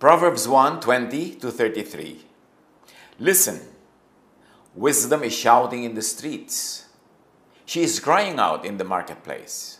[0.00, 2.24] Proverbs 1 20 to 33.
[3.20, 3.60] Listen,
[4.74, 6.86] wisdom is shouting in the streets.
[7.64, 9.78] She is crying out in the marketplace.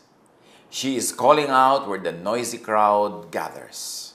[0.70, 4.14] She is calling out where the noisy crowd gathers.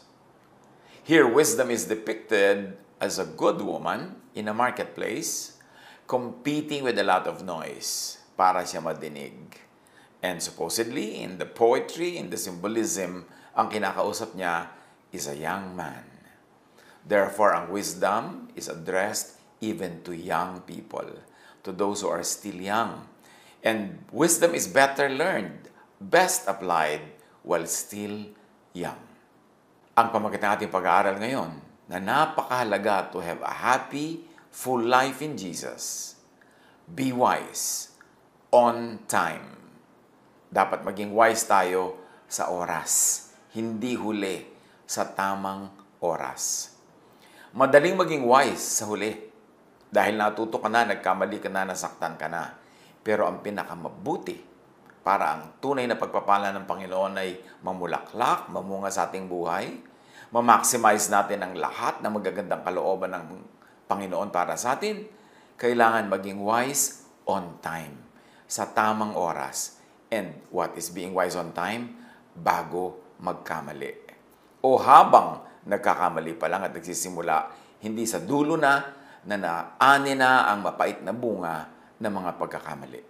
[1.04, 5.60] Here, wisdom is depicted as a good woman in a marketplace
[6.08, 9.56] competing with a lot of noise para siya madinig.
[10.20, 13.24] And supposedly, in the poetry, in the symbolism,
[13.56, 14.68] ang kinakausap niya
[15.16, 16.04] is a young man.
[17.08, 21.08] Therefore, ang wisdom is addressed even to young people,
[21.64, 23.08] to those who are still young.
[23.64, 27.04] And wisdom is better learned, best applied
[27.44, 28.28] while still
[28.76, 29.00] young.
[29.96, 34.22] Ang pamagat ng ating pag-aaral ngayon, na napakahalaga to have a happy,
[34.54, 36.14] full life in Jesus.
[36.86, 37.90] Be wise
[38.54, 39.58] on time.
[40.50, 41.98] Dapat maging wise tayo
[42.30, 43.26] sa oras,
[43.58, 44.46] hindi huli
[44.86, 45.70] sa tamang
[46.02, 46.74] oras.
[47.58, 49.10] Madaling maging wise sa huli
[49.90, 52.54] dahil natuto ka na, nagkamali ka na, nasaktan ka na.
[53.02, 54.38] Pero ang pinakamabuti
[55.02, 59.89] para ang tunay na pagpapala ng Panginoon ay mamulaklak, mamunga sa ating buhay,
[60.30, 63.24] ma-maximize natin ang lahat ng magagandang kalooban ng
[63.90, 65.02] Panginoon para sa atin,
[65.58, 67.98] kailangan maging wise on time,
[68.46, 69.82] sa tamang oras.
[70.14, 71.98] And what is being wise on time?
[72.34, 74.10] Bago magkamali.
[74.62, 77.50] O habang nagkakamali pa lang at nagsisimula,
[77.82, 81.68] hindi sa dulo na na naani na ang mapait na bunga
[82.00, 83.04] ng mga pagkakamali.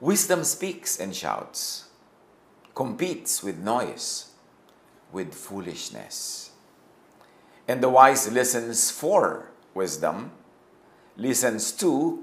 [0.00, 1.92] Wisdom speaks and shouts,
[2.72, 4.29] competes with noise,
[5.10, 6.48] with foolishness.
[7.70, 10.34] And the wise listens for wisdom,
[11.14, 12.22] listens to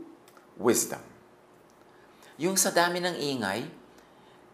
[0.59, 0.99] wisdom.
[2.35, 3.65] Yung sa dami ng ingay,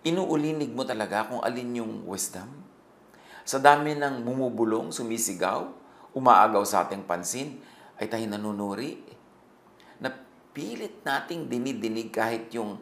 [0.06, 2.48] inuulinig mo talaga kung alin yung wisdom.
[3.44, 5.68] Sa dami ng bumubulong, sumisigaw,
[6.16, 7.60] umaagaw sa ating pansin,
[8.00, 9.04] ay tayo nanunuri.
[10.00, 12.80] Napilit nating dinidinig kahit yung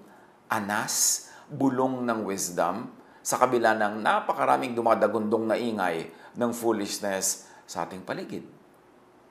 [0.51, 8.01] anas, bulong ng wisdom, sa kabila ng napakaraming dumadagundong na ingay ng foolishness sa ating
[8.01, 8.43] paligid.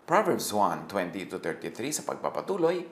[0.07, 2.83] Proverbs 1, 20-33 sa pagpapatuloy,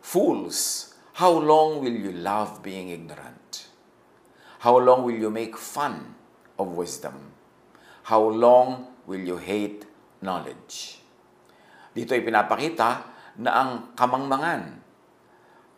[0.00, 3.66] Fools, how long will you love being ignorant?
[4.62, 6.14] How long will you make fun
[6.60, 7.32] of wisdom?
[8.08, 9.84] How long will you hate
[10.20, 11.00] knowledge?
[11.90, 13.10] Dito ay pinapakita
[13.40, 14.62] na ang kamangmangan,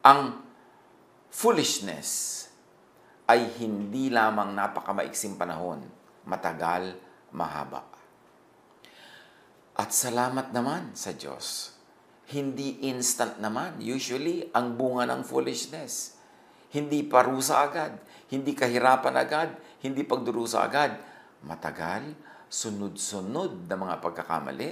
[0.05, 0.21] ang
[1.33, 2.47] foolishness,
[3.27, 5.83] ay hindi lamang napakamaiksing panahon,
[6.27, 6.99] matagal,
[7.31, 7.87] mahaba.
[9.73, 11.73] At salamat naman sa Diyos.
[12.29, 13.81] Hindi instant naman.
[13.81, 16.17] Usually, ang bunga ng foolishness.
[16.73, 17.97] Hindi parusa agad.
[18.29, 19.49] Hindi kahirapan agad.
[19.81, 20.97] Hindi pagdurusa agad.
[21.45, 22.15] Matagal,
[22.53, 24.71] sunod-sunod na mga pagkakamali.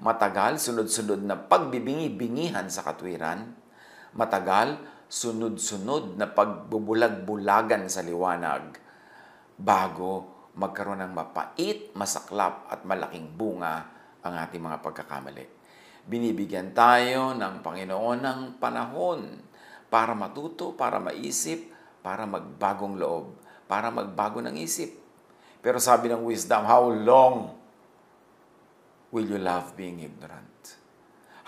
[0.00, 3.52] Matagal, sunod-sunod na pagbibingi-bingihan sa katwiran.
[4.16, 8.76] Matagal, sunod-sunod na pagbubulag-bulagan sa liwanag
[9.56, 13.88] bago magkaroon ng mapait, masaklap at malaking bunga
[14.20, 15.46] ang ating mga pagkakamali.
[16.04, 19.40] Binibigyan tayo ng Panginoon ng panahon
[19.88, 21.72] para matuto, para maisip,
[22.04, 23.32] para magbagong loob,
[23.64, 24.92] para magbago ng isip.
[25.64, 27.56] Pero sabi ng wisdom, how long
[29.08, 30.76] will you love being ignorant?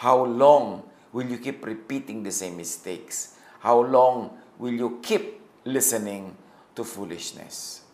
[0.01, 3.40] How long will you keep repeating the same mistakes?
[3.61, 5.37] How long will you keep
[5.69, 6.33] listening
[6.73, 7.85] to foolishness?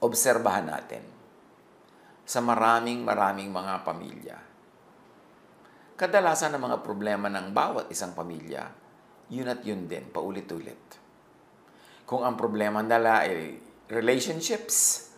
[0.00, 1.04] Obserbahan natin
[2.24, 4.38] sa maraming maraming mga pamilya.
[6.00, 8.72] Kadalasan ng mga problema ng bawat isang pamilya,
[9.28, 10.80] yun at yun din, paulit-ulit.
[12.08, 13.60] Kung ang problema nila ay
[13.92, 15.08] relationships,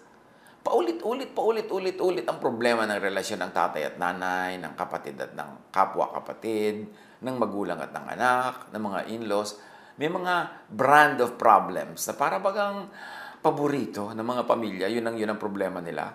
[0.67, 5.71] paulit-ulit, paulit-ulit, ulit ang problema ng relasyon ng tatay at nanay, ng kapatid at ng
[5.71, 6.91] kapwa-kapatid,
[7.25, 9.57] ng magulang at ng anak, ng mga in-laws.
[9.97, 12.93] May mga brand of problems na para bagang
[13.41, 16.13] paborito ng mga pamilya, yun ang yun ang problema nila.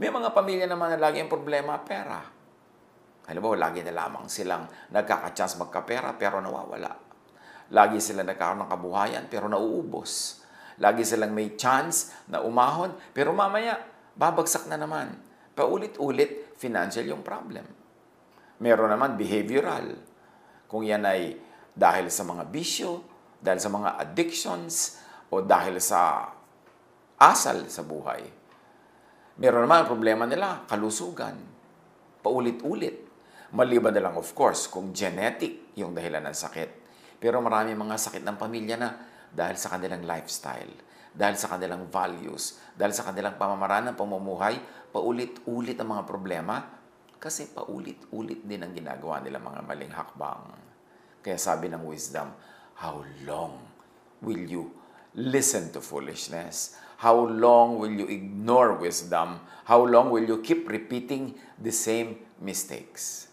[0.00, 2.18] May mga pamilya naman na lagi ang problema, pera.
[3.30, 6.90] Alam mo, lagi na lamang silang nagkaka-chance magkapera pero nawawala.
[7.70, 10.42] Lagi sila nagkakaroon ng kabuhayan pero nauubos.
[10.82, 13.78] Lagi silang may chance na umahon pero mamaya
[14.18, 15.14] babagsak na naman.
[15.54, 17.62] Paulit-ulit, financial yung problem.
[18.58, 20.09] Meron naman behavioral.
[20.70, 21.34] Kung yan ay
[21.74, 23.02] dahil sa mga bisyo,
[23.42, 25.00] dahil sa mga addictions,
[25.30, 26.30] o dahil sa
[27.16, 28.26] asal sa buhay.
[29.40, 31.48] Meron naman ang problema nila, kalusugan.
[32.20, 33.08] paulit-ulit.
[33.56, 36.70] Maliban na lang of course kung genetic yung dahilan ng sakit.
[37.16, 38.92] Pero marami mga sakit ng pamilya na
[39.32, 40.68] dahil sa kanilang lifestyle,
[41.16, 44.60] dahil sa kanilang values, dahil sa kanilang pamamaraan ng pamumuhay,
[44.92, 46.60] paulit-ulit ang mga problema
[47.20, 50.40] kasi paulit-ulit din ang ginagawa nila mga maling hakbang.
[51.20, 52.32] Kaya sabi ng wisdom,
[52.80, 53.60] how long
[54.24, 54.72] will you
[55.12, 56.80] listen to foolishness?
[57.04, 59.44] How long will you ignore wisdom?
[59.68, 63.28] How long will you keep repeating the same mistakes?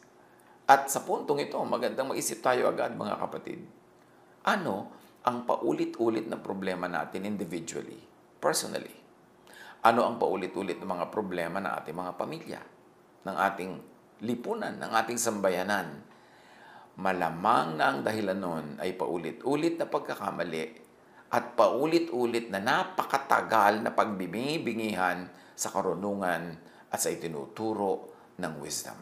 [0.68, 3.64] At sa puntong ito, magandang maisip tayo agad mga kapatid.
[4.44, 4.92] Ano
[5.24, 8.00] ang paulit-ulit na problema natin individually,
[8.44, 8.96] personally?
[9.80, 12.60] Ano ang paulit-ulit na mga problema ng ating mga pamilya,
[13.28, 13.72] ng ating
[14.24, 16.00] lipunan, ng ating sambayanan?
[16.98, 20.88] Malamang na ang dahilan nun ay paulit-ulit na pagkakamali
[21.28, 26.56] at paulit-ulit na napakatagal na pagbibingi-bingihan sa karunungan
[26.88, 28.96] at sa itinuturo ng wisdom.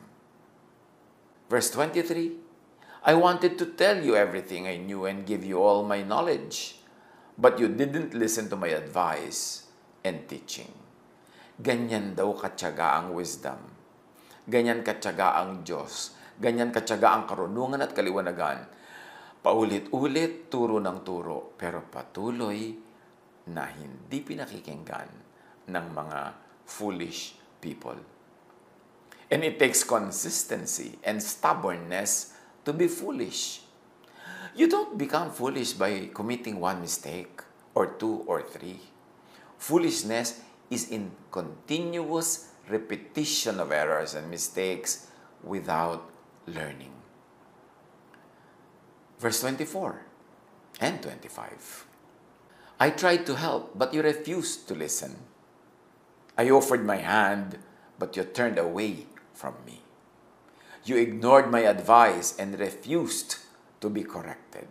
[1.46, 6.02] Verse 23, I wanted to tell you everything I knew and give you all my
[6.02, 6.82] knowledge,
[7.38, 9.70] but you didn't listen to my advice
[10.02, 10.74] and teaching.
[11.62, 13.75] Ganyan daw katyaga ang wisdom.
[14.46, 16.14] Ganyan katyaga ang Diyos.
[16.38, 18.76] Ganyan katyaga ang karunungan at kaliwanagan
[19.46, 22.74] paulit-ulit, turo ng turo, pero patuloy
[23.54, 25.10] na hindi pinakikinggan
[25.70, 26.20] ng mga
[26.66, 28.02] foolish people.
[29.30, 32.34] And it takes consistency and stubbornness
[32.66, 33.62] to be foolish.
[34.58, 37.46] You don't become foolish by committing one mistake
[37.78, 38.82] or two or three.
[39.62, 40.42] Foolishness
[40.74, 45.08] is in continuous repetition of errors and mistakes
[45.44, 46.10] without
[46.48, 46.94] learning.
[49.20, 50.02] Verse 24
[50.80, 51.88] and 25.
[52.80, 55.16] I tried to help, but you refused to listen.
[56.38, 57.60] I offered my hand,
[57.98, 59.82] but you turned away from me.
[60.84, 63.38] You ignored my advice and refused
[63.82, 64.68] to be corrected.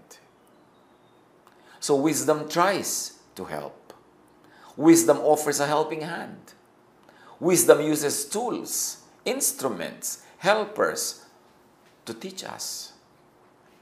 [1.81, 3.93] So wisdom tries to help.
[4.77, 6.55] Wisdom offers a helping hand.
[7.43, 11.27] Wisdom uses tools, instruments, helpers
[12.07, 12.95] to teach us.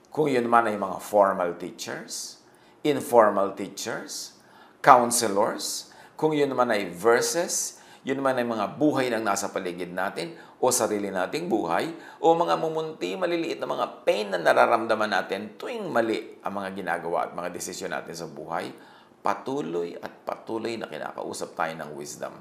[0.08, 2.40] Kung yun man ay mga formal teachers,
[2.81, 4.40] informal teachers,
[4.81, 10.32] counselors, kung yun man ay verses, yun man ay mga buhay ng nasa paligid natin
[10.56, 11.93] o sarili nating buhay
[12.25, 17.28] o mga mumunti, maliliit na mga pain na nararamdaman natin tuwing mali ang mga ginagawa
[17.28, 18.72] at mga desisyon natin sa buhay,
[19.20, 22.32] patuloy at patuloy na kinakausap tayo ng wisdom.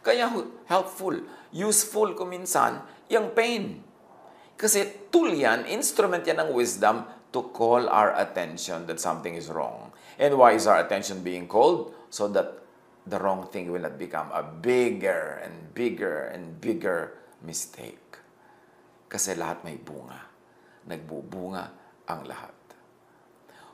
[0.00, 0.32] Kaya
[0.64, 1.20] helpful,
[1.52, 2.80] useful kuminsan
[3.12, 3.84] yung pain.
[4.56, 9.92] Kasi tool yan, instrument yan ng wisdom to call our attention that something is wrong.
[10.20, 11.96] And why is our attention being called?
[12.12, 12.60] So that
[13.06, 18.20] the wrong thing will not become a bigger and bigger and bigger mistake.
[19.08, 20.28] Kasi lahat may bunga.
[20.84, 21.64] Nagbubunga
[22.04, 22.52] ang lahat.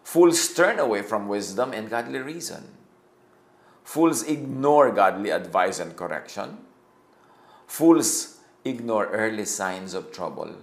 [0.06, 2.75] Fools turn away from wisdom and godly reason.
[3.86, 6.58] Fools ignore godly advice and correction.
[7.70, 10.58] Fools ignore early signs of trouble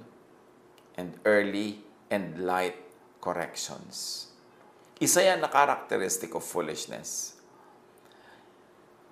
[1.00, 1.80] and early
[2.12, 2.76] and light
[3.24, 4.28] corrections.
[5.00, 7.40] Isa yan na characteristic of foolishness.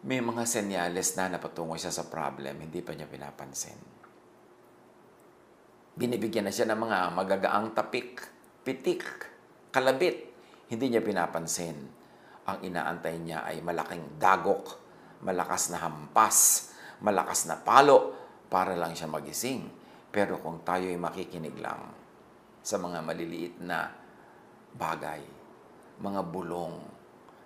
[0.03, 3.79] May mga senyales na napatungo siya sa problem, hindi pa niya pinapansin.
[5.95, 8.27] Binibigyan na siya ng mga magagaang tapik,
[8.67, 9.07] pitik,
[9.71, 10.27] kalabit.
[10.67, 12.00] Hindi niya pinapansin.
[12.49, 14.77] Ang inaantay niya ay malaking dagok,
[15.21, 16.71] malakas na hampas,
[17.01, 18.17] malakas na palo
[18.49, 19.69] para lang siya magising.
[20.11, 21.79] Pero kung tayo ay makikinig lang
[22.61, 23.89] sa mga maliliit na
[24.75, 25.21] bagay,
[26.01, 26.75] mga bulong,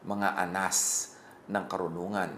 [0.05, 1.11] mga anas
[1.51, 2.31] ng karunungan,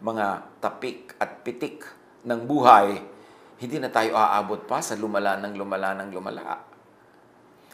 [0.00, 0.26] mga
[0.60, 1.86] tapik at pitik
[2.26, 3.00] ng buhay,
[3.56, 6.60] hindi na tayo aabot pa sa lumala ng lumala ng lumala.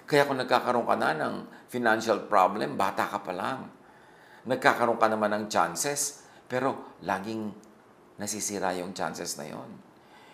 [0.07, 1.35] Kaya kung nagkakaroon ka na ng
[1.73, 3.82] financial problem, bata ka pa lang.
[4.49, 7.53] Nagkakaroon ka naman ng chances, pero laging
[8.19, 9.71] nasisira yung chances na yon.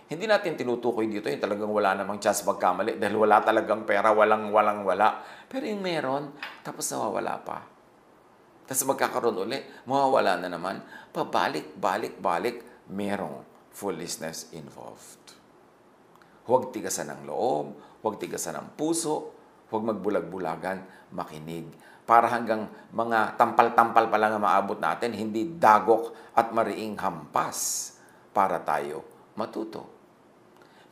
[0.08, 4.48] Hindi natin tinutukoy dito yung talagang wala namang chance magkamali dahil wala talagang pera, walang
[4.48, 5.20] walang wala.
[5.44, 6.32] Pero yung meron,
[6.64, 7.60] tapos nawawala pa.
[8.64, 10.80] Tapos magkakaroon uli, mawawala na naman.
[11.12, 15.36] Pabalik, balik, balik, merong foolishness involved.
[16.48, 19.36] Huwag tigasan ng loob, huwag tigasan ng puso,
[19.68, 21.68] huwag magbulag-bulagan, makinig.
[22.08, 27.92] Para hanggang mga tampal-tampal pa lang ang maabot natin, hindi dagok at mariing hampas
[28.32, 29.04] para tayo
[29.36, 29.98] matuto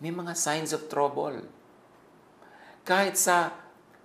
[0.00, 1.40] may mga signs of trouble.
[2.86, 3.50] Kahit sa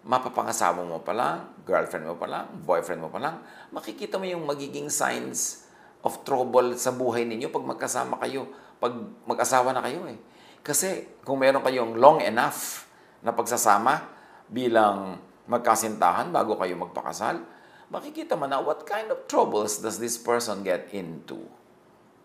[0.02, 3.36] mapapangasawa mo pa lang, girlfriend mo pa lang, boyfriend mo pa lang,
[3.70, 5.68] makikita mo yung magiging signs
[6.02, 8.50] of trouble sa buhay ninyo pag magkasama kayo,
[8.82, 8.96] pag
[9.30, 10.18] mag-asawa na kayo eh.
[10.66, 12.90] Kasi kung meron kayong long enough
[13.22, 14.10] na pagsasama
[14.50, 17.44] bilang magkasintahan bago kayo magpakasal,
[17.92, 21.44] makikita mo na what kind of troubles does this person get into.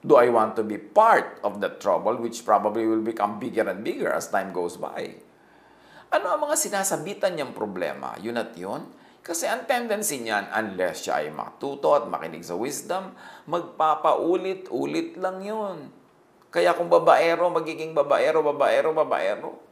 [0.07, 3.83] Do I want to be part of that trouble which probably will become bigger and
[3.83, 5.19] bigger as time goes by?
[6.15, 8.15] Ano ang mga sinasabitan niyang problema?
[8.23, 8.87] Yun at yun.
[9.27, 13.11] Kasi ang tendency niyan, unless siya ay matuto at makinig sa wisdom,
[13.51, 15.91] magpapaulit-ulit lang yun.
[16.55, 19.66] Kaya kung babaero, magiging babaero, babaero, babaero.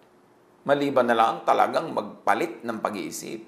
[0.64, 3.40] Maliban na lang talagang magpalit ng pag-iisip.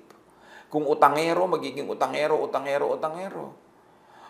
[0.68, 3.56] Kung utangero, magiging utangero, utangero, utangero.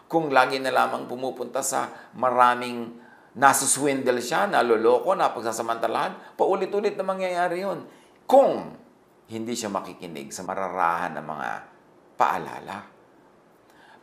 [0.06, 2.94] Kung lagi na lamang pumupunta sa maraming
[3.34, 7.82] nasuswindle siya, naloloko, napagsasamantalahan, paulit-ulit na mangyayari yun.
[8.22, 8.78] Kung
[9.26, 11.48] hindi siya makikinig sa mararahan ng mga
[12.14, 12.78] paalala.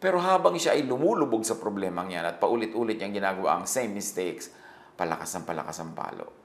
[0.04, 4.52] Pero habang siya ay lumulubog sa problemang yan at paulit-ulit niyang ginagawa ang same mistakes,
[5.00, 6.43] palakas ng palakas ang palo.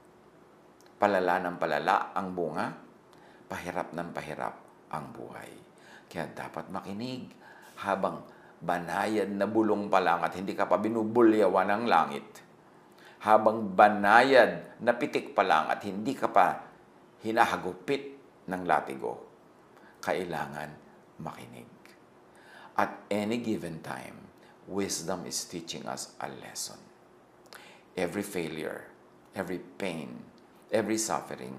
[0.99, 2.75] Palala ng palala ang bunga,
[3.47, 4.55] pahirap ng pahirap
[4.90, 5.50] ang buhay.
[6.11, 7.31] Kaya dapat makinig
[7.78, 8.26] habang
[8.59, 12.26] banayad na bulong pa lang at hindi ka pa binubulyawan ng langit.
[13.23, 16.67] Habang banayad na pitik pa lang at hindi ka pa
[17.23, 19.26] hinahagupit ng latigo,
[20.02, 20.71] kailangan
[21.23, 21.71] makinig.
[22.78, 24.31] At any given time,
[24.71, 26.78] wisdom is teaching us a lesson.
[27.99, 28.87] Every failure,
[29.35, 30.23] every pain,
[30.68, 31.56] every suffering,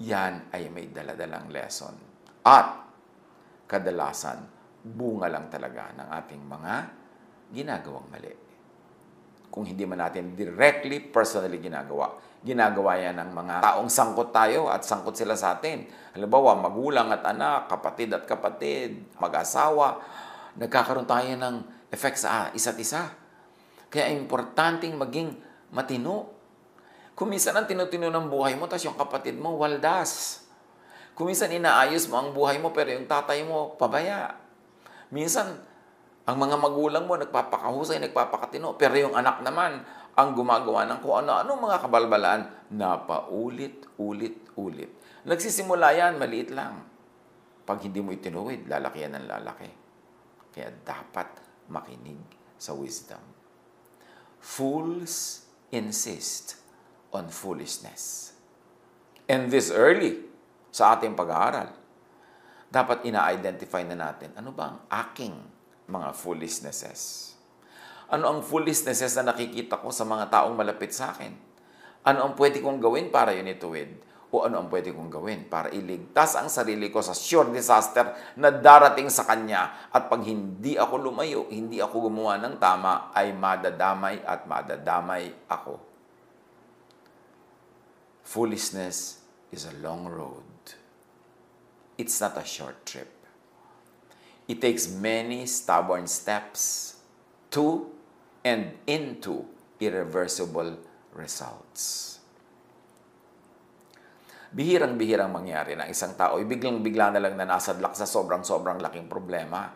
[0.00, 1.96] yan ay may daladalang lesson.
[2.44, 2.86] At
[3.66, 4.44] kadalasan,
[4.86, 6.74] bunga lang talaga ng ating mga
[7.50, 8.34] ginagawang mali.
[9.50, 12.12] Kung hindi man natin directly, personally ginagawa,
[12.44, 15.88] ginagawa yan ng mga taong sangkot tayo at sangkot sila sa atin.
[16.12, 19.98] Halimbawa, magulang at anak, kapatid at kapatid, mag-asawa,
[20.60, 21.56] nagkakaroon tayo ng
[21.88, 23.08] effect sa isa't isa.
[23.88, 25.32] Kaya importanteng maging
[25.72, 26.35] matino.
[27.16, 30.44] Kung minsan ang tinutino ng buhay mo, tapos yung kapatid mo, waldas.
[31.16, 34.36] Kung minsan inaayos mo ang buhay mo, pero yung tatay mo, pabaya.
[35.08, 35.56] Minsan,
[36.28, 39.80] ang mga magulang mo nagpapakahusay, nagpapakatino, pero yung anak naman,
[40.12, 42.42] ang gumagawa ng kung ano-ano mga kabalbalaan
[42.76, 44.92] na paulit-ulit-ulit.
[45.24, 46.84] Nagsisimula yan, maliit lang.
[47.64, 49.72] Pag hindi mo itinuwid, lalaki yan ng lalaki.
[50.52, 51.32] Kaya dapat
[51.72, 52.20] makinig
[52.60, 53.24] sa wisdom.
[54.36, 56.65] Fools insist
[57.12, 58.34] on foolishness.
[59.26, 60.22] And this early
[60.70, 61.74] sa ating pag-aaral,
[62.70, 65.34] dapat ina-identify na natin ano ba ang aking
[65.86, 67.26] mga foolishnesses
[68.06, 71.34] ano ang foolishness na nakikita ko sa mga taong malapit sa akin?
[72.06, 73.98] Ano ang pwede kong gawin para yun ituwid?
[74.30, 78.54] O ano ang pwede kong gawin para iligtas ang sarili ko sa sure disaster na
[78.54, 84.22] darating sa Kanya at pag hindi ako lumayo, hindi ako gumawa ng tama, ay madadamay
[84.22, 85.82] at madadamay ako.
[88.26, 89.22] Foolishness
[89.54, 90.74] is a long road.
[91.94, 93.06] It's not a short trip.
[94.50, 96.98] It takes many stubborn steps
[97.54, 97.86] to
[98.42, 99.46] and into
[99.78, 100.74] irreversible
[101.14, 102.18] results.
[104.50, 109.70] Bihirang-bihirang mangyari na isang tao ay biglang-bigla na lang na nasadlak sa sobrang-sobrang laking problema.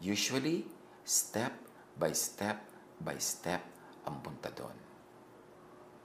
[0.00, 0.64] Usually,
[1.04, 1.52] step
[2.00, 2.56] by step
[3.04, 3.60] by step
[4.08, 4.91] ang punta doon.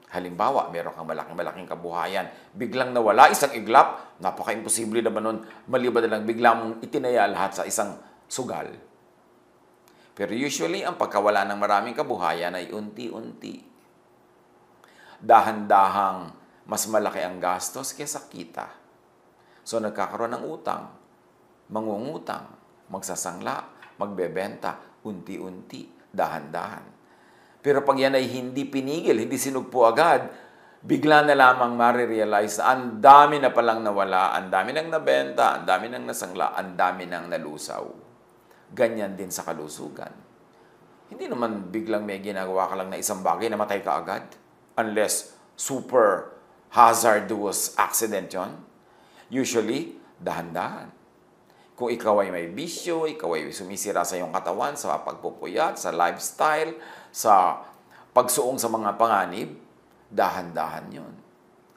[0.07, 5.37] Halimbawa, meron kang malaking-malaking kabuhayan, biglang nawala isang iglap, napaka-imposible naman nun,
[5.67, 7.99] maliban na lang biglang itinaya lahat sa isang
[8.31, 8.71] sugal
[10.17, 13.61] pero usually, ang pagkawala ng maraming kabuhayan ay unti-unti.
[15.21, 16.33] Dahan-dahang
[16.65, 18.65] mas malaki ang gastos kaysa kita.
[19.61, 20.89] So nagkakaroon ng utang,
[21.69, 22.49] mangungutang,
[22.89, 23.69] magsasangla,
[24.01, 26.96] magbebenta, unti-unti, dahan-dahan.
[27.67, 30.31] Pero pag yan ay hindi pinigil, hindi sinugpo agad,
[30.79, 35.91] bigla na lamang marirealize ang dami na palang nawala, ang dami nang nabenta, ang dami
[35.91, 38.07] nang nasangla, ang dami nang nalusaw
[38.71, 40.11] ganyan din sa kalusugan.
[41.07, 44.27] Hindi naman biglang may ginagawa ka lang na isang bagay na matay ka agad.
[44.75, 46.35] Unless super
[46.75, 48.59] hazardous accident yon.
[49.31, 50.91] Usually, dahan-dahan.
[51.79, 56.75] Kung ikaw ay may bisyo, ikaw ay sumisira sa iyong katawan, sa pagpupuyat, sa lifestyle,
[57.17, 57.65] sa
[58.13, 59.57] pagsuong sa mga panganib,
[60.13, 61.13] dahan-dahan yon.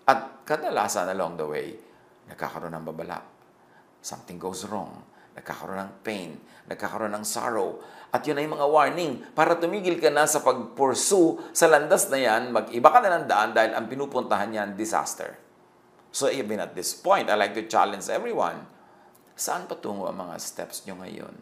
[0.04, 1.68] At kadalasan along the way,
[2.28, 3.24] nagkakaroon ng babala.
[4.04, 6.30] Something goes wrong nagkakaroon ng pain,
[6.66, 7.78] nagkakaroon ng sorrow.
[8.10, 12.50] At yun ay mga warning para tumigil ka na sa pag-pursue sa landas na yan,
[12.50, 15.38] mag-iba ka na ng daan dahil ang pinupuntahan yan, disaster.
[16.10, 18.66] So even at this point, I like to challenge everyone,
[19.38, 21.34] saan patungo ang mga steps nyo ngayon?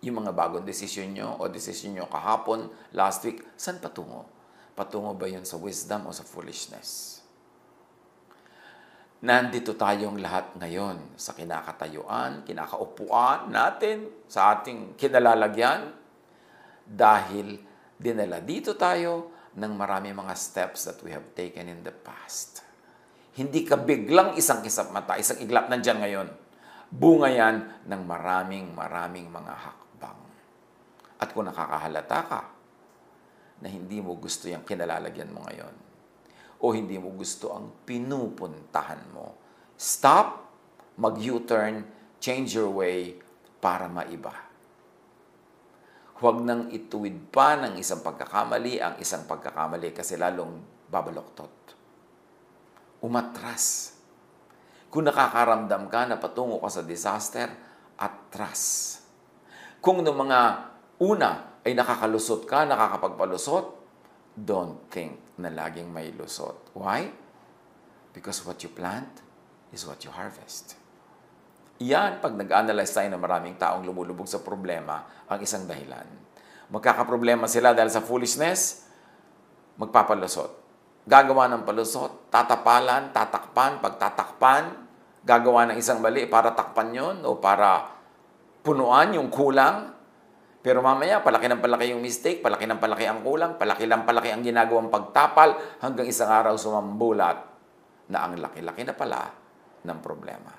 [0.00, 4.40] Yung mga bagong desisyon nyo o desisyon nyo kahapon, last week, saan patungo?
[4.80, 7.20] patungo ba yun sa wisdom o sa foolishness?
[9.20, 15.92] Nandito tayong lahat ngayon sa kinakatayuan, kinakaupuan natin, sa ating kinalalagyan,
[16.88, 17.60] dahil
[18.00, 22.64] dinala dito tayo ng marami mga steps that we have taken in the past.
[23.36, 26.28] Hindi ka biglang isang kisap mata, isang iglap nandyan ngayon.
[26.88, 29.79] Bunga yan ng maraming maraming mga hakbang.
[31.20, 32.42] At kung nakakahalata ka
[33.60, 35.74] na hindi mo gusto yung kinalalagyan mo ngayon,
[36.60, 39.36] o hindi mo gusto ang pinupuntahan mo,
[39.76, 40.48] stop,
[40.96, 41.84] mag-U-turn,
[42.20, 43.16] change your way
[43.60, 44.32] para maiba.
[46.20, 50.60] Huwag nang ituwid pa ng isang pagkakamali ang isang pagkakamali kasi lalong
[50.92, 51.52] babaloktot.
[53.00, 53.96] Umatras.
[54.92, 57.48] Kung nakakaramdam ka na patungo ka sa disaster,
[57.96, 58.96] atras.
[59.80, 60.40] Kung noong mga
[61.00, 63.64] una ay nakakalusot ka, nakakapagpalusot,
[64.36, 66.72] don't think na laging may lusot.
[66.76, 67.08] Why?
[68.12, 69.08] Because what you plant
[69.72, 70.76] is what you harvest.
[71.80, 76.04] Yan, pag nag-analyze tayo ng maraming taong lumulubog sa problema, ang isang dahilan.
[76.68, 78.84] Magkakaproblema sila dahil sa foolishness,
[79.80, 80.60] magpapalusot.
[81.08, 84.64] Gagawa ng palusot, tatapalan, tatakpan, pagtatakpan,
[85.24, 87.88] gagawa ng isang mali para takpan yon o para
[88.60, 89.96] punuan yung kulang.
[90.60, 94.28] Pero mamaya, palaki ng palaki yung mistake, palaki ng palaki ang kulang, palaki ng palaki
[94.28, 97.40] ang ginagawang pagtapal, hanggang isang araw sumambulat
[98.12, 99.32] na ang laki-laki na pala
[99.80, 100.52] ng problema.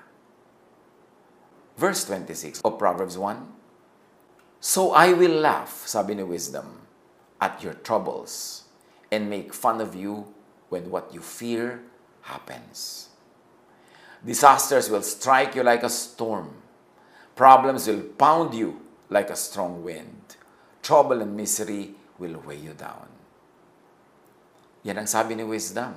[1.78, 6.82] Verse 26 of Proverbs 1, So I will laugh, sabi ni Wisdom,
[7.38, 8.62] at your troubles
[9.10, 10.30] and make fun of you
[10.70, 11.82] when what you fear
[12.26, 13.10] happens.
[14.22, 16.62] Disasters will strike you like a storm.
[17.34, 18.82] Problems will pound you
[19.12, 20.40] like a strong wind.
[20.80, 23.06] Trouble and misery will weigh you down.
[24.82, 25.94] Yan ang sabi ni Wisdom.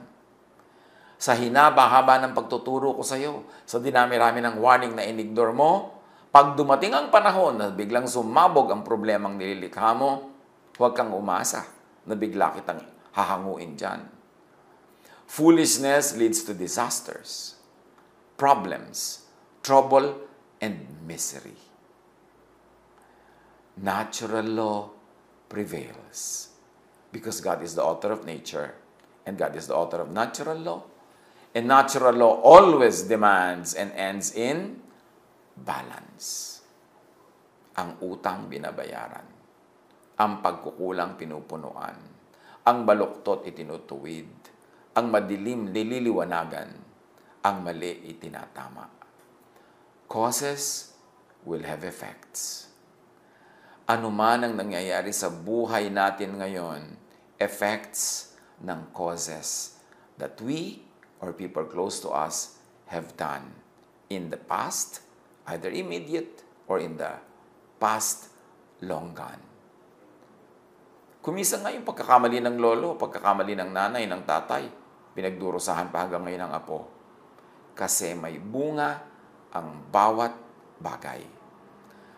[1.16, 5.72] Sa hinaba-haba ng pagtuturo ko sa iyo, sa dinami-rami ng warning na inignore mo,
[6.30, 10.36] pag dumating ang panahon na biglang sumabog ang problemang nililikha mo,
[10.76, 11.64] huwag kang umasa
[12.04, 12.84] na bigla kitang
[13.16, 14.06] hahanguin dyan.
[15.26, 17.58] Foolishness leads to disasters,
[18.38, 19.26] problems,
[19.66, 20.14] trouble,
[20.62, 21.65] and misery.
[23.76, 24.88] Natural law
[25.52, 26.50] prevails
[27.12, 28.72] because God is the author of nature
[29.26, 30.82] and God is the author of natural law.
[31.56, 34.80] And natural law always demands and ends in
[35.56, 36.60] balance.
[37.80, 39.28] Ang utang binabayaran.
[40.20, 41.96] Ang pagkukulang pinupunuan.
[42.68, 44.32] Ang baluktot itinutuwid.
[45.00, 46.72] Ang madilim nililiwanagan.
[47.44, 48.88] Ang mali itinatama.
[50.08, 50.92] Causes
[51.48, 52.75] will have effects.
[53.86, 56.98] Ano man ang nangyayari sa buhay natin ngayon,
[57.38, 58.34] effects
[58.66, 59.78] ng causes
[60.18, 60.82] that we
[61.22, 62.58] or people close to us
[62.90, 63.46] have done
[64.10, 65.06] in the past,
[65.54, 67.14] either immediate or in the
[67.78, 68.34] past
[68.82, 69.46] long gone.
[71.22, 74.66] Kumisa nga yung pagkakamali ng lolo, pagkakamali ng nanay, ng tatay,
[75.14, 76.90] pinagdurusahan pa hanggang ngayon ng apo.
[77.78, 78.98] Kasi may bunga
[79.54, 80.34] ang bawat
[80.82, 81.35] bagay.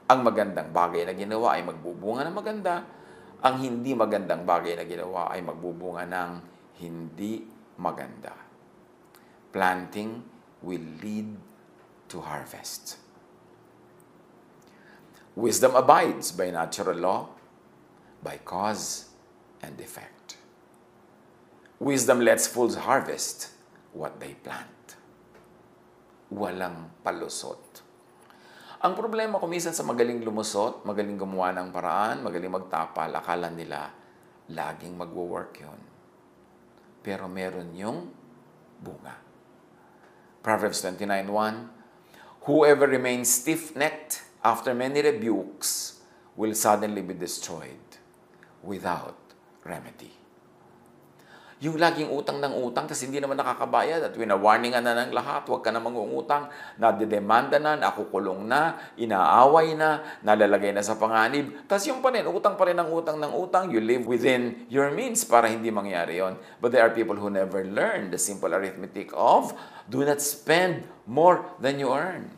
[0.07, 2.75] Ang magandang bagay na ginawa ay magbubunga ng maganda.
[3.43, 6.31] Ang hindi magandang bagay na ginawa ay magbubunga ng
[6.79, 7.43] hindi
[7.75, 8.31] maganda.
[9.51, 10.23] Planting
[10.63, 11.35] will lead
[12.07, 12.97] to harvest.
[15.37, 17.29] Wisdom abides by natural law,
[18.23, 19.11] by cause
[19.61, 20.39] and effect.
[21.77, 23.53] Wisdom lets fools harvest
[23.93, 24.97] what they plant.
[26.33, 27.85] Walang palusot.
[28.77, 33.89] Ang problema kumisan sa magaling lumusot, magaling gumawa ng paraan, magaling magtapal, akala nila
[34.53, 35.81] laging magwo-work yun.
[37.01, 38.13] Pero meron yung
[38.77, 39.17] bunga.
[40.45, 45.99] Proverbs 29.1 Whoever remains stiff-necked after many rebukes
[46.37, 47.99] will suddenly be destroyed
[48.61, 49.17] without
[49.65, 50.16] remedy.
[51.57, 55.65] Yung laging utang ng utang, tapos hindi naman nakakabayad at winawarningan na ng lahat, huwag
[55.65, 61.49] ka na mangungutang, nadedemanda na, nakukulong na, inaaway na, nalalagay na sa panganib.
[61.65, 64.93] Tapos yung pa rin, utang pa rin ng utang ng utang, you live within your
[64.93, 66.37] means para hindi mangyari yon.
[66.61, 69.57] But there are people who never learn the simple arithmetic of
[69.89, 72.29] do not spend more than you earn.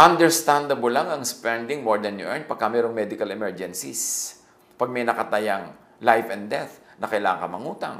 [0.00, 4.40] Understandable lang ang spending more than you earn pagka mayroong medical emergencies.
[4.80, 7.98] Pag may nakatayang life and death na kailangan ka mangutang.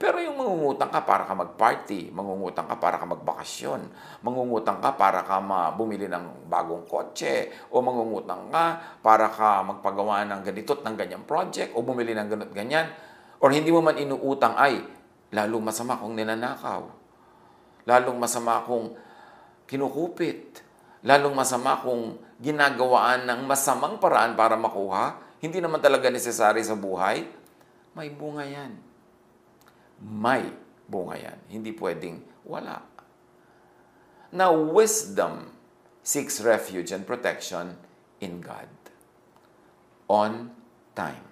[0.00, 3.84] Pero yung mangungutang ka para ka mag-party, mangungutang ka para ka magbakasyon,
[4.24, 5.36] mangungutang ka para ka
[5.76, 11.24] bumili ng bagong kotse, o mangungutang ka para ka magpagawa ng ganito at ng ganyang
[11.28, 12.88] project, o bumili ng ganito ganyan,
[13.44, 14.80] or hindi mo man inuutang ay,
[15.36, 16.80] lalong masama kung ninanakaw.
[17.84, 18.96] Lalong masama kung
[19.68, 20.64] kinukupit.
[21.04, 25.16] Lalong masama kung ginagawaan ng masamang paraan para makuha.
[25.40, 27.39] Hindi naman talaga necessary sa buhay.
[27.94, 28.90] May bunga yan
[30.00, 30.48] may
[30.88, 31.38] bunga yan.
[31.52, 32.80] Hindi pwedeng wala.
[34.32, 35.52] Now, wisdom
[36.00, 37.76] seeks refuge and protection
[38.24, 38.70] in God
[40.08, 40.56] on
[40.96, 41.26] time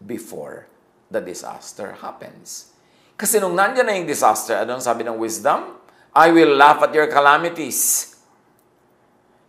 [0.00, 0.66] before
[1.12, 2.72] the disaster happens.
[3.20, 5.76] Kasi nung nandyan na yung disaster, anong sabi ng wisdom?
[6.16, 8.10] I will laugh at your calamities.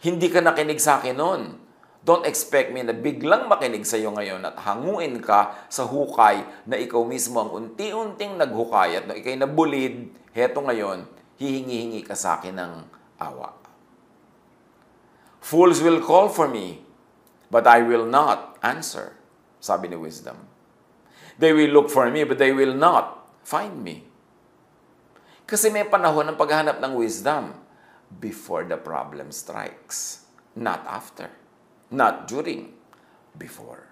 [0.02, 1.61] Hindi ka nakinig sa akin noon.
[2.02, 6.74] Don't expect me na biglang makinig sa iyo ngayon at hanguin ka sa hukay na
[6.74, 11.06] ikaw mismo ang unti-unting naghukay at ikay nabulid, heto ngayon,
[11.38, 12.74] hihingi-hingi ka sa akin ng
[13.22, 13.54] awa.
[15.46, 16.82] Fools will call for me,
[17.54, 19.14] but I will not answer,
[19.62, 20.50] sabi ni wisdom.
[21.38, 24.10] They will look for me, but they will not find me.
[25.46, 27.54] Kasi may panahon ng paghahanap ng wisdom
[28.10, 30.26] before the problem strikes,
[30.58, 31.41] not after
[31.92, 32.74] not during,
[33.38, 33.88] before.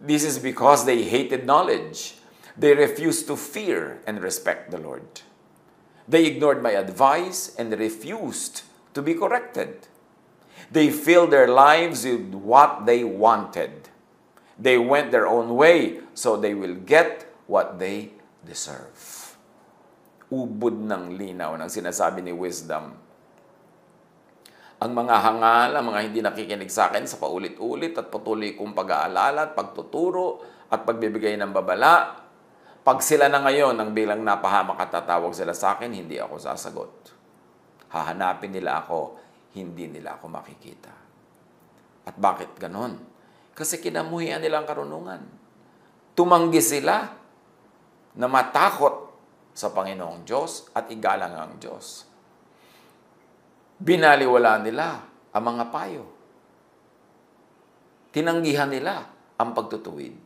[0.00, 2.14] This is because they hated knowledge.
[2.56, 5.22] They refused to fear and respect the Lord.
[6.06, 8.62] They ignored my advice and refused
[8.94, 9.88] to be corrected.
[10.70, 13.88] They filled their lives with what they wanted.
[14.58, 18.14] They went their own way, so they will get what they
[18.46, 19.36] deserve.
[20.30, 23.03] Ubod ng linaw ng sinasabi ni Wisdom
[24.82, 29.50] ang mga hangal, ang mga hindi nakikinig sa akin sa paulit-ulit at patuloy kong pag-aalala
[29.50, 32.18] at pagtuturo at pagbibigay ng babala.
[32.82, 36.92] Pag sila na ngayon ang bilang napahamak at tatawag sila sa akin, hindi ako sasagot.
[37.94, 39.14] Hahanapin nila ako,
[39.54, 40.92] hindi nila ako makikita.
[42.04, 42.98] At bakit ganon?
[43.54, 45.22] Kasi kinamuhian nila ang karunungan.
[46.18, 47.08] Tumanggi sila
[48.18, 49.14] na matakot
[49.54, 52.13] sa Panginoong Diyos at igalang ang Diyos
[53.78, 54.86] binaliwala nila
[55.34, 56.04] ang mga payo.
[58.14, 58.94] Tinanggihan nila
[59.34, 60.22] ang pagtutuwid.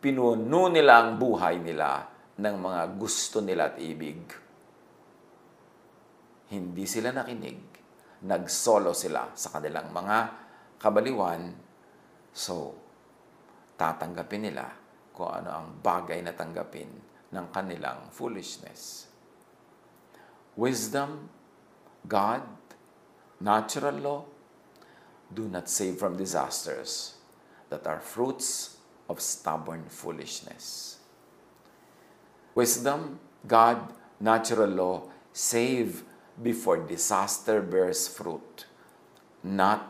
[0.00, 2.08] Pinuno nila ang buhay nila
[2.40, 4.20] ng mga gusto nila at ibig.
[6.48, 7.60] Hindi sila nakinig.
[8.24, 10.18] Nagsolo sila sa kanilang mga
[10.80, 11.52] kabaliwan.
[12.32, 12.72] So,
[13.76, 14.64] tatanggapin nila
[15.12, 16.88] kung ano ang bagay na tanggapin
[17.28, 19.04] ng kanilang foolishness.
[20.56, 21.39] Wisdom
[22.06, 22.42] God,
[23.40, 24.24] natural law,
[25.32, 27.14] do not save from disasters
[27.68, 28.76] that are fruits
[29.08, 30.98] of stubborn foolishness.
[32.54, 36.02] Wisdom, God, natural law, save
[36.42, 38.66] before disaster bears fruit,
[39.42, 39.86] not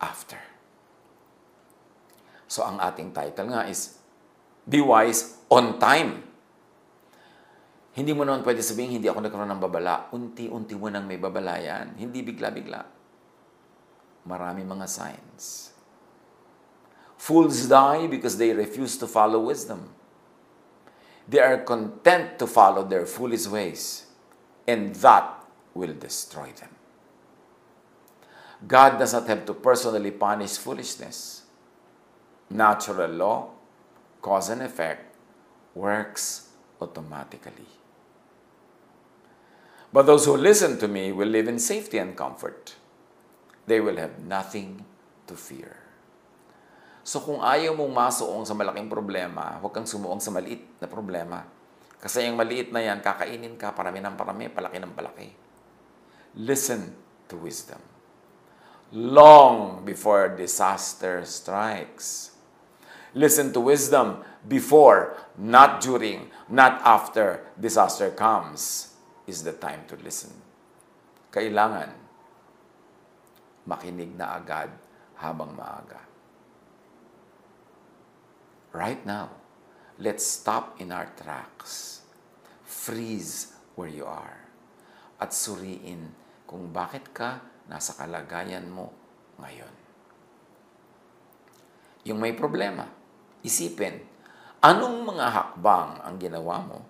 [0.00, 0.38] after.
[2.48, 3.98] So ang ating title nga is
[4.66, 6.29] Be Wise on Time
[8.00, 10.08] hindi mo naman pwede sabihin, hindi ako nagkaroon ng babala.
[10.16, 12.00] Unti-unti mo nang may babala yan.
[12.00, 12.80] Hindi bigla-bigla.
[14.24, 15.76] Marami mga signs.
[17.20, 19.92] Fools die because they refuse to follow wisdom.
[21.28, 24.08] They are content to follow their foolish ways,
[24.64, 25.44] and that
[25.76, 26.72] will destroy them.
[28.66, 31.44] God does not have to personally punish foolishness.
[32.48, 33.50] Natural law,
[34.24, 35.14] cause and effect,
[35.74, 36.48] works
[36.80, 37.79] automatically.
[39.90, 42.78] But those who listen to me will live in safety and comfort.
[43.66, 44.86] They will have nothing
[45.26, 45.82] to fear.
[47.02, 51.42] So kung ayaw mong masuong sa malaking problema, huwag kang sumuong sa maliit na problema.
[51.98, 55.28] Kasi yung maliit na yan, kakainin ka, parami ng parami, palaki ng palaki.
[56.38, 56.94] Listen
[57.26, 57.82] to wisdom.
[58.94, 62.38] Long before disaster strikes.
[63.10, 68.89] Listen to wisdom before, not during, not after disaster comes
[69.30, 70.34] is the time to listen.
[71.30, 71.94] Kailangan
[73.62, 74.74] makinig na agad
[75.14, 76.02] habang maaga.
[78.74, 79.30] Right now,
[80.02, 82.02] let's stop in our tracks.
[82.66, 84.50] Freeze where you are.
[85.22, 86.10] At suriin
[86.50, 87.38] kung bakit ka
[87.70, 88.90] nasa kalagayan mo
[89.38, 89.74] ngayon.
[92.10, 92.90] Yung may problema,
[93.46, 94.02] isipin,
[94.58, 96.89] anong mga hakbang ang ginawa mo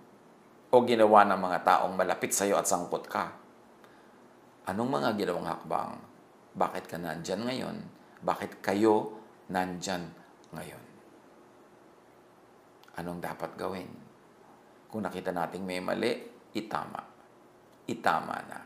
[0.70, 3.35] o ginawa ng mga taong malapit sa iyo at sangkot ka?
[4.70, 5.98] Anong mga ginawang hakbang?
[6.54, 7.76] Bakit ka nandyan ngayon?
[8.22, 9.18] Bakit kayo
[9.50, 10.14] nandyan
[10.54, 10.90] ngayon?
[13.00, 13.88] anong dapat gawin.
[14.92, 16.12] Kung nakita nating may mali,
[16.52, 17.00] itama.
[17.88, 18.61] Itama na.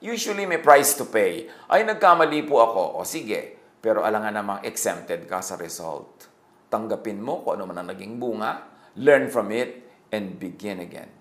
[0.00, 1.44] Usually may price to pay.
[1.68, 3.04] Ay, nagkamali po ako.
[3.04, 6.32] O sige, pero alangan namang exempted ka sa result.
[6.72, 8.64] Tanggapin mo kung ano man ang naging bunga,
[8.96, 11.19] learn from it, and begin again.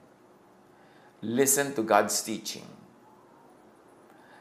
[1.20, 2.64] Listen to God's teaching.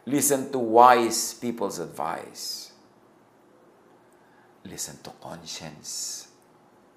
[0.07, 2.71] Listen to wise people's advice.
[4.63, 6.25] Listen to conscience.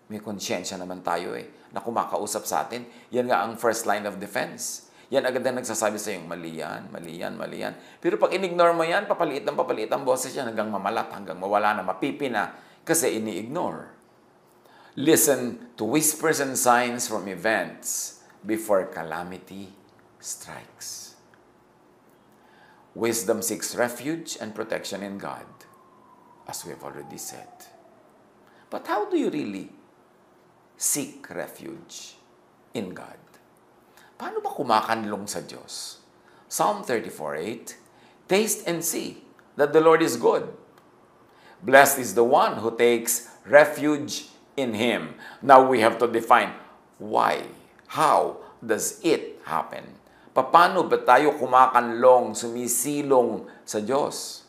[0.05, 2.85] May konsyensya naman tayo eh, na kumakausap sa atin.
[3.09, 4.91] Yan nga ang first line of defense.
[5.11, 7.75] Yan agad na nagsasabi sa iyo, mali yan, mali yan, mali yan.
[7.99, 11.75] Pero pag in-ignore mo yan, papaliit ng papaliit ang boses yan hanggang mamalat, hanggang mawala
[11.75, 12.53] na, mapipi na,
[12.87, 13.91] kasi ini-ignore.
[14.95, 19.69] Listen to whispers and signs from events before calamity
[20.19, 21.15] strikes.
[22.93, 25.45] Wisdom seeks refuge and protection in God,
[26.47, 27.47] as we have already said.
[28.69, 29.71] But how do you really
[30.75, 32.15] seek refuge
[32.73, 33.19] in God?
[34.19, 36.03] Paano ba kumakanlong sa Diyos?
[36.51, 37.75] Psalm 34:8,
[38.27, 39.23] Taste and see
[39.55, 40.51] that the Lord is good.
[41.63, 45.15] Blessed is the one who takes refuge in Him.
[45.41, 46.53] Now we have to define
[46.99, 47.47] why,
[47.91, 49.83] how does it happen?
[50.31, 54.47] Paano ba tayo kumakanlong, sumisilong sa Diyos?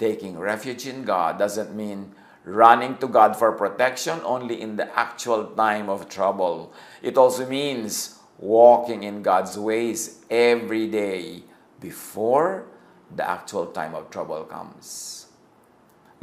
[0.00, 2.16] Taking refuge in God doesn't mean
[2.48, 6.72] running to God for protection only in the actual time of trouble.
[7.04, 11.44] It also means walking in God's ways every day
[11.76, 12.64] before
[13.12, 15.28] the actual time of trouble comes.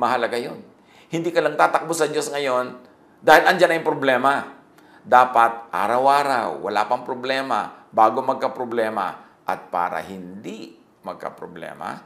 [0.02, 0.66] Mahalaga yun.
[1.14, 2.74] Hindi ka lang tatakbo sa Diyos ngayon
[3.22, 4.61] dahil andyan na yung problema.
[5.02, 12.06] Dapat araw-araw, wala pang problema, bago magka-problema, at para hindi magka-problema,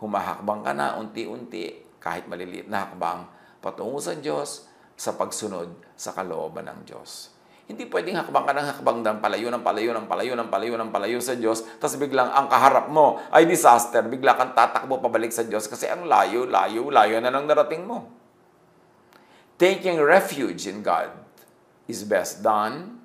[0.00, 3.28] humahakbang ka na unti-unti, kahit maliliit na hakbang,
[3.60, 4.64] patungo sa Diyos
[4.96, 7.36] sa pagsunod sa kalooban ng Diyos.
[7.68, 10.90] Hindi pwedeng hakbang ka ng hakbang ng palayo ng palayo ng palayo ng palayo ng
[10.96, 15.44] palayo sa Diyos, tapos biglang ang kaharap mo ay disaster, bigla kang tatakbo pabalik sa
[15.44, 18.08] Diyos kasi ang layo, layo, layo na nang narating mo.
[19.60, 21.19] Taking refuge in God
[21.90, 23.02] is best done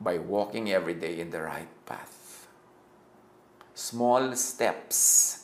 [0.00, 2.48] by walking every day in the right path.
[3.76, 5.36] Small steps.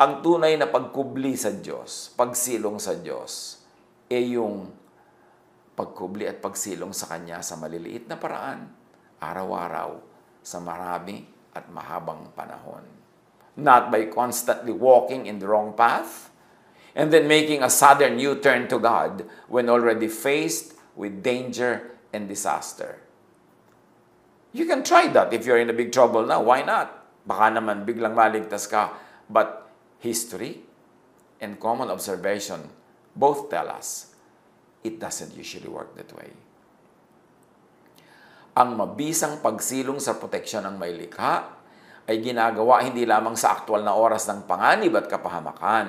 [0.00, 3.60] Ang tunay na pagkubli sa Diyos, pagsilong sa Diyos,
[4.08, 4.72] ay yung
[5.76, 8.66] pagkubli at pagsilong sa Kanya sa maliliit na paraan,
[9.20, 10.00] araw-araw,
[10.42, 11.22] sa marami
[11.54, 12.82] at mahabang panahon.
[13.60, 16.32] Not by constantly walking in the wrong path,
[16.96, 23.00] and then making a sudden U-turn to God when already faced with danger and disaster.
[24.52, 26.44] You can try that if you're in a big trouble now.
[26.44, 26.92] Why not?
[27.24, 28.92] Baka naman biglang maligtas ka.
[29.24, 29.64] But
[30.04, 30.60] history
[31.40, 32.68] and common observation
[33.16, 34.12] both tell us
[34.84, 36.36] it doesn't usually work that way.
[38.52, 41.48] Ang mabisang pagsilong sa proteksyon ng may likha
[42.04, 45.88] ay ginagawa hindi lamang sa aktwal na oras ng panganib at kapahamakan.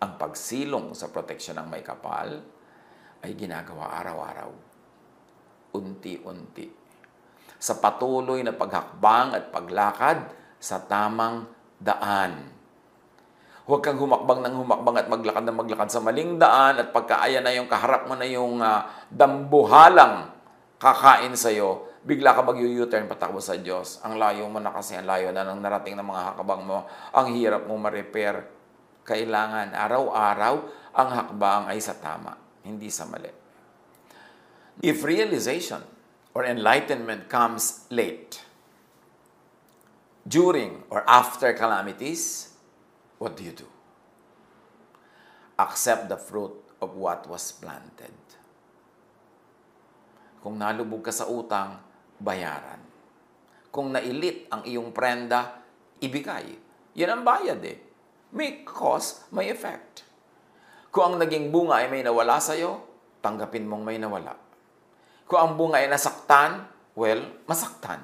[0.00, 2.40] Ang pagsilong sa proteksyon ng may kapal
[3.24, 4.52] ay ginagawa araw-araw,
[5.72, 6.68] unti-unti,
[7.56, 10.28] sa patuloy na paghakbang at paglakad
[10.60, 11.48] sa tamang
[11.80, 12.54] daan
[13.64, 17.48] Huwag kang humakbang ng humakbang at maglakad ng maglakad sa maling daan at pagkaaya na
[17.56, 20.28] yung kaharap mo na yung uh, dambuhalang
[20.76, 24.04] kakain sa iyo, bigla ka mag-u-turn patakbo sa Diyos.
[24.04, 26.84] Ang layo mo na kasi, ang layo na nang narating ng mga hakabang mo.
[27.16, 28.44] Ang hirap mo ma-repair.
[29.08, 30.54] Kailangan araw-araw
[30.92, 33.30] ang hakbang ay sa tama, hindi sa mali.
[34.82, 35.84] If realization
[36.34, 38.42] or enlightenment comes late,
[40.24, 42.56] during or after calamities,
[43.20, 43.68] what do you do?
[45.60, 48.16] Accept the fruit of what was planted.
[50.44, 51.80] Kung nalubog ka sa utang,
[52.20, 52.80] bayaran.
[53.72, 55.64] Kung nailit ang iyong prenda,
[56.04, 56.56] ibigay.
[57.00, 57.78] Yan ang bayad eh.
[58.34, 60.03] May cause, may effect.
[60.94, 62.78] Kung ang naging bunga ay may nawala sa'yo,
[63.18, 64.38] tanggapin mong may nawala.
[65.26, 67.18] Kung ang bunga ay nasaktan, well,
[67.50, 67.98] masaktan.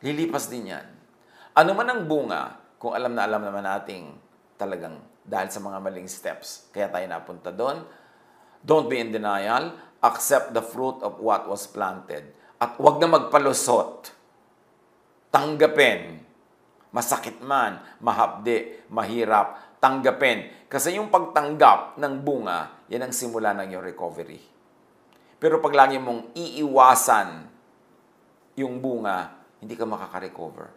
[0.00, 0.88] Lilipas din yan.
[1.52, 4.08] Ano man ang bunga, kung alam na alam naman nating
[4.56, 7.84] talagang dahil sa mga maling steps, kaya tayo napunta doon.
[8.64, 9.76] Don't be in denial.
[10.00, 12.24] Accept the fruit of what was planted.
[12.56, 14.16] At huwag na magpalusot.
[15.28, 16.24] Tanggapin.
[16.92, 20.52] Masakit man, mahapdi, mahirap, tanggapin.
[20.68, 24.40] Kasi yung pagtanggap ng bunga, yan ang simula ng yung recovery.
[25.40, 27.48] Pero pag lagi mong iiwasan
[28.60, 30.68] yung bunga, hindi ka makaka-recover.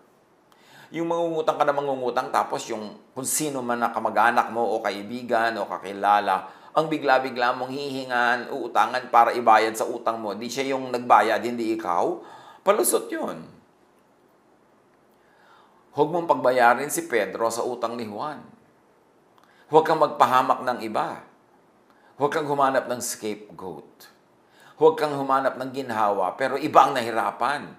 [0.95, 5.53] Yung mangungutang ka na mangungutang tapos yung kung sino man na kamag-anak mo o kaibigan
[5.59, 10.91] o kakilala ang bigla-bigla mong hihingan, uutangan para ibayad sa utang mo, di siya yung
[10.91, 12.19] nagbayad, hindi ikaw,
[12.67, 13.47] palusot yun.
[15.95, 18.43] Huwag mong pagbayarin si Pedro sa utang ni Juan.
[19.71, 21.23] Huwag kang magpahamak ng iba.
[22.19, 24.11] Huwag kang humanap ng scapegoat.
[24.75, 27.71] Huwag kang humanap ng ginhawa, pero iba ang nahirapan.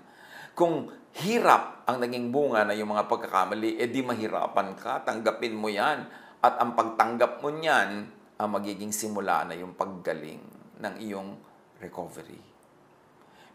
[0.57, 0.89] Kung
[1.21, 6.09] hirap ang naging bunga na yung mga pagkakamali, edi mahirapan ka, tanggapin mo yan.
[6.41, 8.09] At ang pagtanggap mo niyan,
[8.41, 10.41] ang magiging simula na yung paggaling
[10.81, 11.37] ng iyong
[11.85, 12.56] recovery.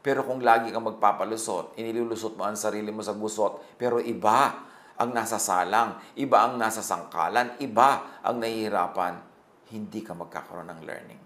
[0.01, 4.65] Pero kung lagi kang magpapalusot, inilulusot mo ang sarili mo sa gusot, pero iba
[4.97, 9.21] ang nasa salang, iba ang nasa sangkalan, iba ang nahihirapan,
[9.69, 11.23] hindi ka magkakaroon ng learning.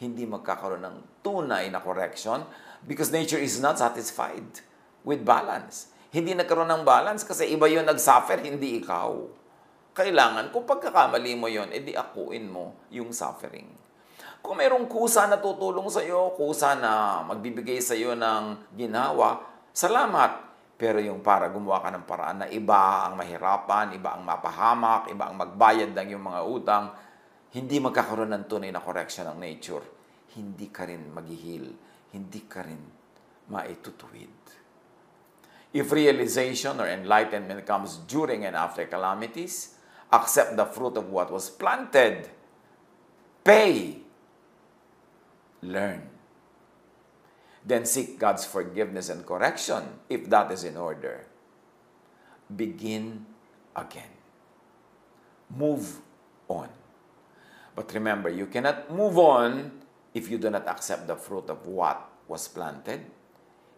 [0.00, 2.40] Hindi magkakaroon ng tunay na correction
[2.88, 4.64] because nature is not satisfied
[5.04, 5.92] with balance.
[6.08, 9.12] Hindi nagkaroon ng balance kasi iba yung nag-suffer, hindi ikaw.
[9.92, 13.68] Kailangan, kung pagkakamali mo yon edi akuin mo yung suffering.
[14.40, 20.48] Kung mayroong kusa na tutulong sa iyo, kusa na magbibigay sa iyo ng ginawa, salamat.
[20.80, 25.28] Pero yung para gumawa ka ng paraan na iba ang mahirapan, iba ang mapahamak, iba
[25.28, 26.84] ang magbayad ng yung mga utang,
[27.52, 29.84] hindi magkakaroon ng tunay na correction ng nature.
[30.40, 31.66] Hindi ka rin maghihil.
[32.16, 32.80] Hindi ka rin
[33.52, 34.40] maitutuwid.
[35.70, 39.78] If realization or enlightenment comes during and after calamities,
[40.10, 42.26] accept the fruit of what was planted.
[43.46, 44.02] Pay
[45.62, 46.08] learn.
[47.64, 51.26] Then seek God's forgiveness and correction if that is in order.
[52.48, 53.26] Begin
[53.76, 54.10] again.
[55.52, 56.00] Move
[56.48, 56.68] on.
[57.76, 59.72] But remember, you cannot move on
[60.14, 63.06] if you do not accept the fruit of what was planted,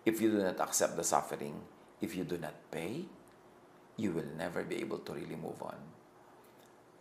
[0.05, 1.61] if you do not accept the suffering,
[2.01, 3.05] if you do not pay,
[3.97, 5.77] you will never be able to really move on.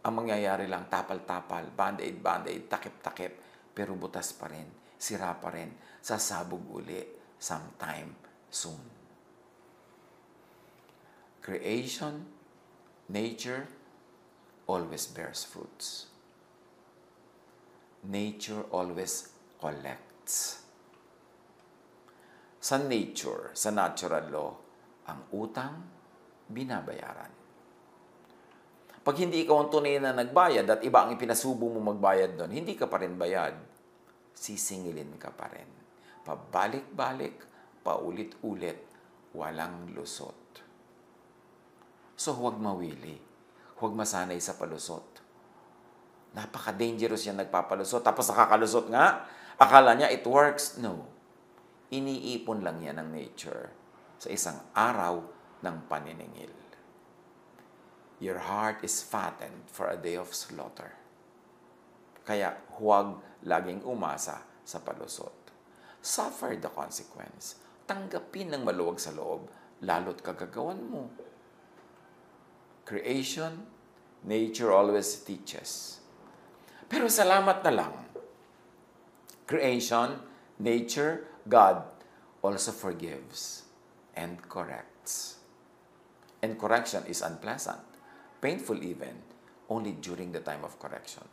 [0.01, 4.67] Ang mangyayari lang, tapal-tapal, band-aid, band-aid, takip-takip, pero butas pa rin,
[4.99, 7.01] sira pa rin, sasabog uli
[7.39, 8.15] sometime
[8.49, 8.81] soon.
[11.41, 12.25] Creation,
[13.09, 13.65] nature,
[14.67, 16.05] always bears fruits.
[18.05, 20.61] Nature always collects.
[22.61, 24.53] Sa nature, sa natural law,
[25.09, 25.81] ang utang,
[26.45, 27.40] binabayaran.
[29.01, 32.77] Pag hindi ikaw ang tunay na nagbayad at iba ang ipinasubo mo magbayad doon, hindi
[32.77, 33.57] ka pa rin bayad.
[34.37, 35.65] Sisingilin ka pa rin.
[36.21, 37.41] Pabalik-balik,
[37.81, 38.77] paulit-ulit,
[39.33, 40.37] walang lusot.
[42.13, 43.17] So huwag mawili.
[43.81, 45.17] Huwag masanay sa palusot.
[46.37, 48.05] Napaka-dangerous yan nagpapalusot.
[48.05, 49.25] Tapos nakakalusot nga,
[49.57, 50.77] akala niya it works.
[50.77, 51.09] No.
[51.89, 53.73] Iniipon lang yan ng nature
[54.21, 55.25] sa isang araw
[55.65, 56.60] ng paniningil.
[58.21, 60.93] Your heart is fattened for a day of slaughter.
[62.21, 65.33] Kaya huwag laging umasa sa palusot.
[66.05, 67.57] Suffer the consequence.
[67.89, 69.49] Tanggapin ng maluwag sa loob,
[69.81, 71.09] lalo't kagagawan mo.
[72.85, 73.65] Creation,
[74.21, 75.97] nature always teaches.
[76.85, 77.95] Pero salamat na lang.
[79.49, 80.21] Creation,
[80.61, 81.89] nature, God
[82.45, 83.65] also forgives
[84.13, 85.41] and corrects.
[86.45, 87.90] And correction is unpleasant
[88.41, 89.15] painful even,
[89.69, 91.23] only during the time of correction.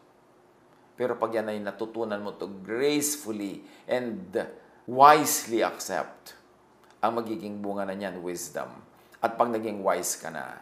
[0.95, 4.35] Pero pag yan ay natutunan mo to gracefully and
[4.85, 6.35] wisely accept,
[6.99, 8.83] ang magiging bunga na niyan, wisdom.
[9.23, 10.59] At pag naging wise ka na,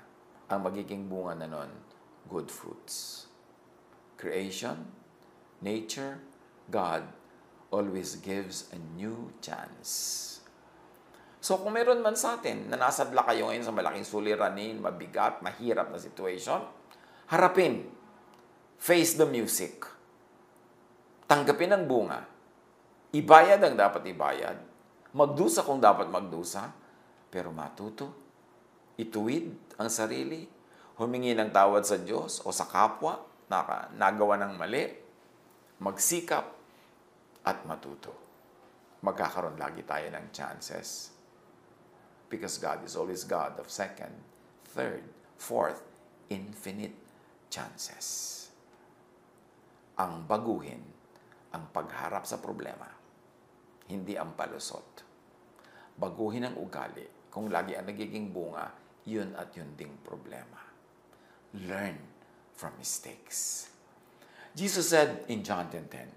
[0.46, 1.72] ang magiging bunga na nun,
[2.28, 3.26] good fruits.
[4.20, 4.92] Creation,
[5.60, 6.20] nature,
[6.68, 7.08] God
[7.72, 10.35] always gives a new chance.
[11.46, 15.94] So kung meron man sa atin na nasadla kayo ngayon sa malaking suliranin, mabigat, mahirap
[15.94, 16.58] na situation,
[17.30, 17.86] harapin.
[18.82, 19.86] Face the music.
[21.30, 22.26] Tanggapin ang bunga.
[23.14, 24.58] Ibayad ang dapat ibayad.
[25.14, 26.74] Magdusa kung dapat magdusa.
[27.30, 28.10] Pero matuto.
[28.98, 30.50] Ituwid ang sarili.
[30.98, 34.82] Humingi ng tawad sa Diyos o sa kapwa na nagawa ng mali.
[35.78, 36.46] Magsikap
[37.46, 38.10] at matuto.
[39.06, 41.15] Magkakaroon lagi tayo ng chances
[42.28, 44.12] because God is always God of second,
[44.72, 45.02] third,
[45.38, 45.82] fourth,
[46.28, 46.94] infinite
[47.50, 48.48] chances.
[49.96, 50.82] Ang baguhin
[51.56, 52.84] ang pagharap sa problema,
[53.88, 55.00] hindi ang palusot.
[55.96, 58.68] Baguhin ang ugali kung lagi ang nagiging bunga,
[59.08, 60.60] yun at yun ding problema.
[61.56, 61.96] Learn
[62.52, 63.72] from mistakes.
[64.52, 66.12] Jesus said in John 10:10,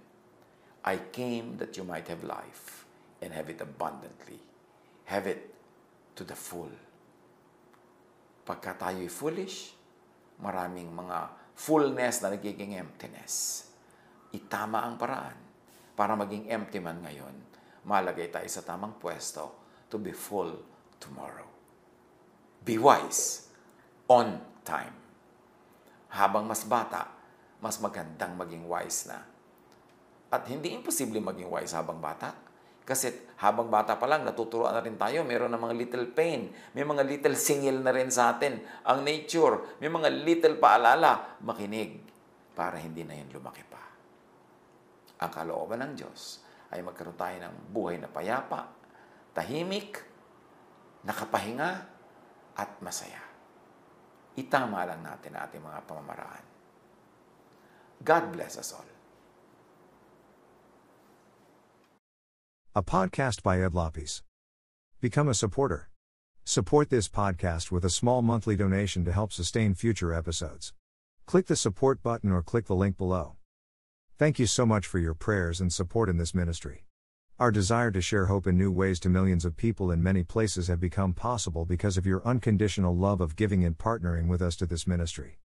[0.83, 2.87] I came that you might have life
[3.19, 4.39] and have it abundantly.
[5.11, 5.55] Have it
[6.19, 6.71] to the full.
[8.43, 9.71] Pagka tayo'y foolish,
[10.43, 13.67] maraming mga fullness na nagiging emptiness.
[14.29, 15.37] itama ang paraan
[15.97, 17.33] para maging empty man ngayon,
[17.81, 19.57] malagay tayo sa tamang pwesto
[19.89, 20.53] to be full
[21.01, 21.47] tomorrow.
[22.61, 23.49] Be wise
[24.05, 24.93] on time.
[26.13, 27.09] Habang mas bata,
[27.57, 29.25] mas magandang maging wise na.
[30.29, 32.37] At hindi imposible maging wise habang bata.
[32.89, 35.21] Kasi habang bata pa lang, natuturoan na rin tayo.
[35.21, 36.49] Meron na mga little pain.
[36.73, 38.57] May mga little singil na rin sa atin.
[38.89, 39.77] Ang nature.
[39.77, 41.37] May mga little paalala.
[41.45, 42.01] Makinig
[42.57, 43.77] para hindi na yun lumaki pa.
[45.21, 46.41] Ang kalooban ng Diyos
[46.73, 48.73] ay magkaroon tayo ng buhay na payapa,
[49.37, 50.01] tahimik,
[51.05, 51.71] nakapahinga,
[52.59, 53.23] at masaya.
[54.35, 56.45] Itama lang natin ating mga pamamaraan.
[58.03, 58.98] God bless us all.
[62.79, 64.23] A podcast by Ed Lopes.
[65.01, 65.89] Become a supporter.
[66.45, 70.71] Support this podcast with a small monthly donation to help sustain future episodes.
[71.25, 73.35] Click the support button or click the link below.
[74.17, 76.85] Thank you so much for your prayers and support in this ministry.
[77.37, 80.69] Our desire to share hope in new ways to millions of people in many places
[80.69, 84.65] have become possible because of your unconditional love of giving and partnering with us to
[84.65, 85.39] this ministry.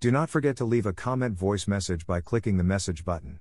[0.00, 3.40] Do not forget to leave a comment voice message by clicking the message button.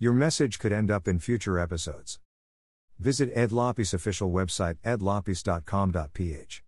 [0.00, 2.18] Your message could end up in future episodes.
[2.98, 6.65] Visit Ed Lopes official website edlopes.com.ph.